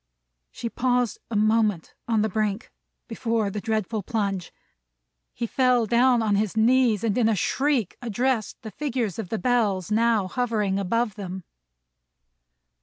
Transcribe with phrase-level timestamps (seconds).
[0.49, 2.71] She paused a moment on the brink,
[3.07, 4.51] before the dreadful plunge.
[5.31, 9.37] He fell down on his knees, and in a shriek addressed the figures in the
[9.37, 11.43] Bells now hovering above them.